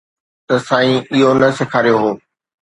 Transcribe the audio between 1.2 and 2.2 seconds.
نه سيکاريو هو